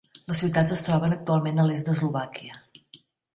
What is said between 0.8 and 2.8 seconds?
troben actualment a l'est d'Eslovàquia.